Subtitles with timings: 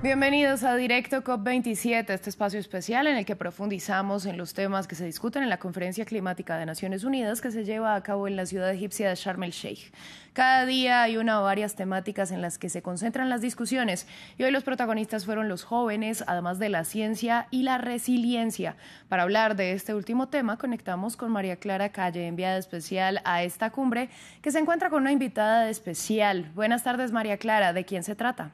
[0.00, 4.94] Bienvenidos a Directo COP27, este espacio especial en el que profundizamos en los temas que
[4.94, 8.36] se discuten en la Conferencia Climática de Naciones Unidas que se lleva a cabo en
[8.36, 9.92] la ciudad egipcia de Sharm el Sheikh.
[10.34, 14.06] Cada día hay una o varias temáticas en las que se concentran las discusiones
[14.38, 18.76] y hoy los protagonistas fueron los jóvenes, además de la ciencia y la resiliencia.
[19.08, 23.70] Para hablar de este último tema, conectamos con María Clara Calle, enviada especial a esta
[23.70, 24.10] cumbre,
[24.42, 26.52] que se encuentra con una invitada especial.
[26.54, 27.72] Buenas tardes, María Clara.
[27.72, 28.52] ¿De quién se trata?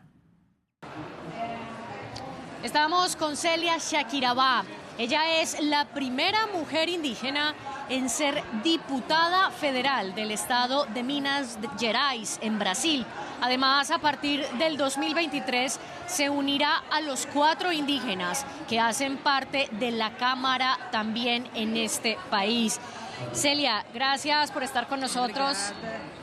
[2.64, 4.64] Estamos con Celia Shakirabá.
[4.96, 7.54] Ella es la primera mujer indígena
[7.90, 13.04] en ser diputada federal del estado de Minas Gerais, en Brasil.
[13.43, 19.90] Además, a partir del 2023 se unirá a los cuatro indígenas que hacen parte de
[19.90, 22.81] la Cámara también en este país.
[23.32, 25.57] Celia, gracias por estar con nosotros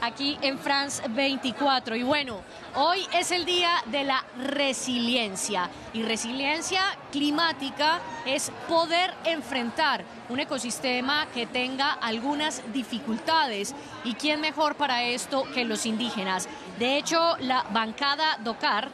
[0.01, 1.95] aquí en France 24.
[1.95, 2.41] Y bueno,
[2.75, 5.69] hoy es el día de la resiliencia.
[5.93, 6.81] Y resiliencia
[7.11, 13.75] climática es poder enfrentar un ecosistema que tenga algunas dificultades.
[14.03, 16.47] ¿Y quién mejor para esto que los indígenas?
[16.79, 18.89] De hecho, la bancada DOCAR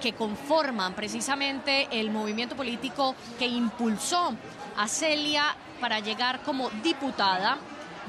[0.00, 4.34] que conforman precisamente el movimiento político que impulsó
[4.76, 7.58] a Celia para llegar como diputada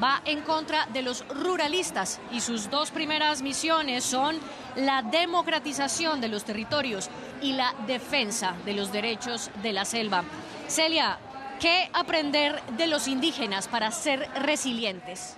[0.01, 4.39] va en contra de los ruralistas y sus dos primeras misiones son
[4.75, 7.09] la democratización de los territorios
[7.41, 10.23] y la defensa de los derechos de la selva.
[10.67, 11.19] Celia,
[11.59, 15.35] ¿qué aprender de los indígenas para ser resilientes?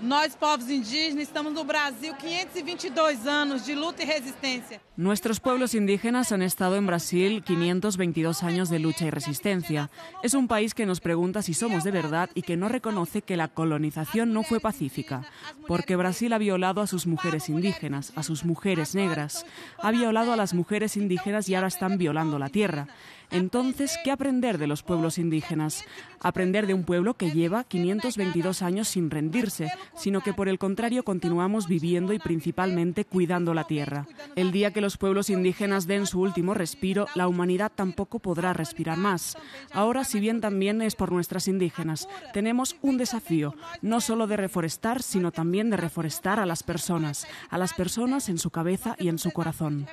[0.00, 4.80] Nós, povos indígenas, estamos no Brasil 522 e años de lucha y resistencia.
[4.94, 9.90] Nuestros pueblos indígenas han estado en Brasil 522 años de lucha y resistencia.
[10.22, 13.38] Es un país que nos pregunta si somos de verdad y que no reconoce que
[13.38, 15.24] la colonización no fue pacífica,
[15.66, 19.46] porque Brasil ha violado a sus mujeres indígenas, a sus mujeres negras,
[19.78, 22.86] ha violado a las mujeres indígenas y ahora están violando la tierra.
[23.30, 25.84] Entonces, ¿qué aprender de los pueblos indígenas?
[26.20, 31.04] Aprender de un pueblo que lleva 522 años sin rendirse, sino que por el contrario
[31.04, 34.06] continuamos viviendo y principalmente cuidando la tierra.
[34.36, 38.96] El día que los pueblos indígenas den su último respiro, la humanidad tampoco podrá respirar
[38.96, 39.36] más.
[39.72, 45.02] Ahora, si bien también es por nuestras indígenas, tenemos un desafío, no solo de reforestar,
[45.02, 49.18] sino también de reforestar a las personas, a las personas en su cabeza y en
[49.18, 49.86] su corazón.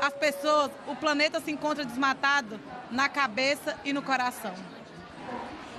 [0.00, 2.60] As pessoas, o planeta se encontra desmatado
[2.90, 4.52] na cabeça e no coração.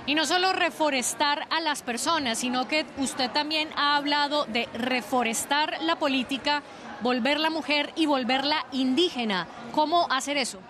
[0.06, 5.82] Y no solo reforestar a las personas, sino que usted también ha hablado de reforestar
[5.82, 6.62] la política,
[7.02, 9.46] volver la mujer y volverla indígena.
[9.72, 10.60] ¿Cómo hacer eso?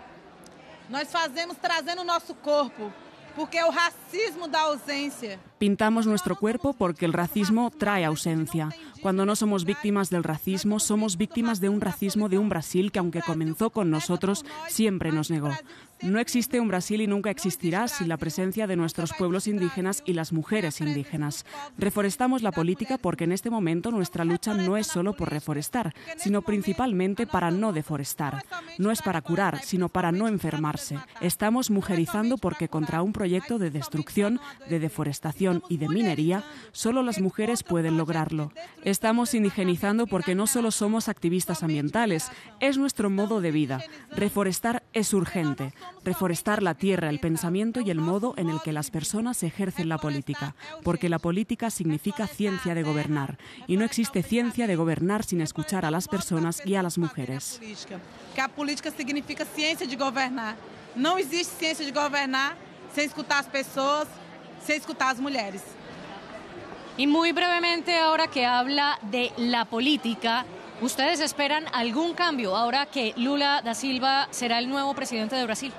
[0.88, 2.92] Nós fazemos trazendo nosso corpo,
[3.36, 5.38] porque o racismo da ausência.
[5.58, 8.68] Pintamos nuestro cuerpo porque el racismo trae ausencia.
[9.02, 12.98] Cuando no somos víctimas del racismo, somos víctimas de un racismo de un Brasil que,
[12.98, 15.52] aunque comenzó con nosotros, siempre nos negó.
[16.00, 20.12] No existe un Brasil y nunca existirá sin la presencia de nuestros pueblos indígenas y
[20.12, 21.44] las mujeres indígenas.
[21.76, 26.42] Reforestamos la política porque en este momento nuestra lucha no es solo por reforestar, sino
[26.42, 28.44] principalmente para no deforestar.
[28.78, 30.98] No es para curar, sino para no enfermarse.
[31.20, 37.20] Estamos mujerizando porque contra un proyecto de destrucción, de deforestación, y de minería, solo las
[37.20, 38.52] mujeres pueden lograrlo.
[38.84, 43.82] Estamos indigenizando porque no solo somos activistas ambientales, es nuestro modo de vida.
[44.10, 45.72] Reforestar es urgente.
[46.04, 49.98] Reforestar la tierra, el pensamiento y el modo en el que las personas ejercen la
[49.98, 50.54] política.
[50.82, 53.38] Porque la política significa ciencia de gobernar.
[53.66, 57.60] Y no existe ciencia de gobernar sin escuchar a las personas y a las mujeres.
[58.34, 60.56] Que la política significa ciencia de gobernar.
[60.96, 62.56] No existe ciencia de gobernar
[62.94, 64.08] sin escuchar a las personas
[64.64, 65.62] se escuchar a las mujeres.
[66.96, 70.44] Y muy brevemente, ahora que habla de la política,
[70.80, 75.72] ¿ustedes esperan algún cambio ahora que Lula da Silva será el nuevo presidente de Brasil?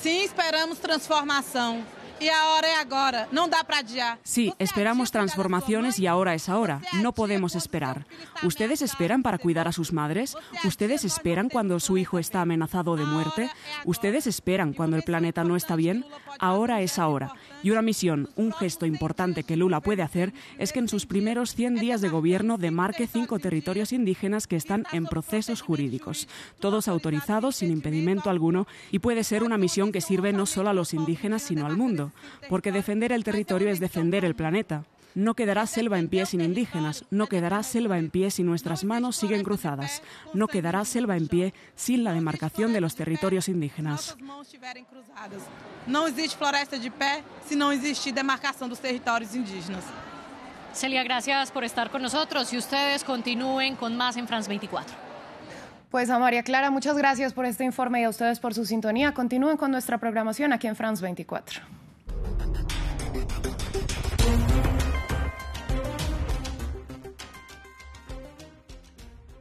[0.00, 1.84] Sí, esperamos transformación.
[2.22, 4.18] Y ahora es ahora, no da para adiar.
[4.22, 6.80] Sí, esperamos transformaciones y ahora es ahora.
[7.00, 8.06] No podemos esperar.
[8.44, 10.36] ¿Ustedes esperan para cuidar a sus madres?
[10.64, 13.50] ¿Ustedes esperan cuando su hijo está amenazado de muerte?
[13.86, 16.04] ¿Ustedes esperan cuando el planeta no está bien?
[16.38, 17.32] Ahora es ahora.
[17.64, 21.54] Y una misión, un gesto importante que Lula puede hacer es que en sus primeros
[21.54, 26.28] 100 días de gobierno demarque cinco territorios indígenas que están en procesos jurídicos,
[26.60, 30.74] todos autorizados sin impedimento alguno y puede ser una misión que sirve no solo a
[30.74, 32.11] los indígenas sino al mundo,
[32.48, 34.84] porque defender el territorio es defender el planeta.
[35.14, 39.16] No quedará selva en pie sin indígenas, no quedará selva en pie si nuestras manos
[39.16, 44.16] siguen cruzadas, no quedará selva en pie sin la demarcación de los territorios indígenas.
[45.86, 49.84] No existe floresta de pé si no existe demarcación de los territorios indígenas.
[50.72, 54.96] Celia, gracias por estar con nosotros y ustedes continúen con más en France 24.
[55.90, 59.12] Pues a María Clara, muchas gracias por este informe y a ustedes por su sintonía.
[59.12, 61.81] Continúen con nuestra programación aquí en France 24.
[63.12, 63.51] the